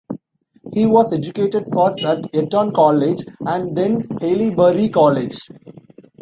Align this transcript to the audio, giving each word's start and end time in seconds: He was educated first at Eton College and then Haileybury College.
He 0.73 0.87
was 0.87 1.13
educated 1.13 1.67
first 1.71 1.99
at 2.03 2.25
Eton 2.33 2.73
College 2.73 3.23
and 3.41 3.77
then 3.77 4.01
Haileybury 4.07 4.91
College. 4.91 5.37